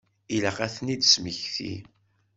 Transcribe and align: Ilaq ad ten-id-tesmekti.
Ilaq 0.35 0.57
ad 0.65 0.71
ten-id-tesmekti. 0.75 1.73